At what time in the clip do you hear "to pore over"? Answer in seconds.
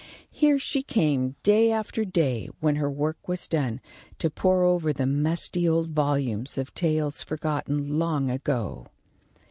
4.17-4.91